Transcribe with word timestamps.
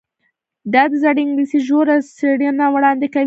دا 0.73 0.83
د 0.91 0.93
زړې 1.03 1.21
انګلیسي 1.23 1.59
ژوره 1.67 1.95
څیړنه 2.17 2.65
وړاندې 2.75 3.07
کوي. 3.13 3.19